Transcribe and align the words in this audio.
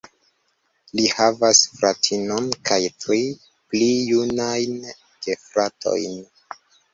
Li 0.99 1.03
havas 1.17 1.59
fratinon 1.73 2.47
kaj 2.69 2.79
tri 3.05 3.19
pli 3.75 3.91
junajn 4.13 4.81
gefratojn. 5.29 6.19